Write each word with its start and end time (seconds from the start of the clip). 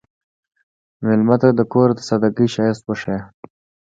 مېلمه 1.05 1.35
ته 1.41 1.49
د 1.57 1.61
کور 1.71 1.89
د 1.95 1.99
سادګۍ 2.07 2.47
ښایست 2.53 2.83
وښیه. 2.85 3.19